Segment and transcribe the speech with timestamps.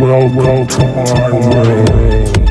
[0.00, 2.43] Welcome to my world.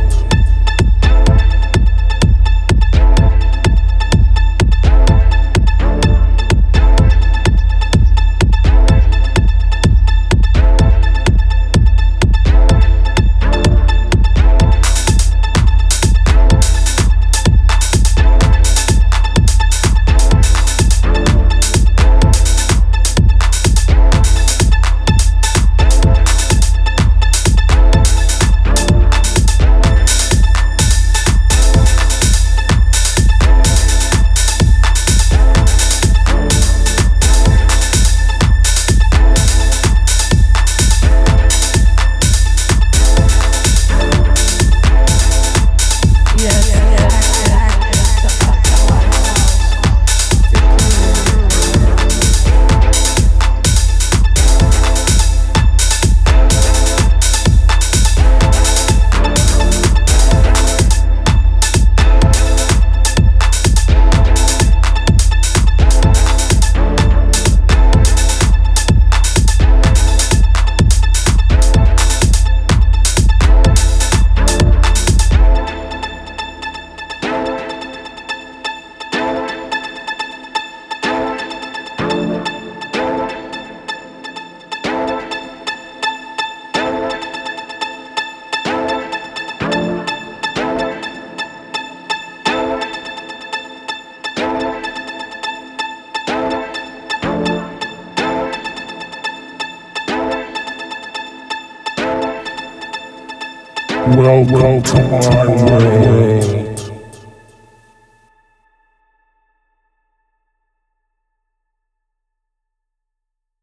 [104.16, 106.53] Welcome to my world.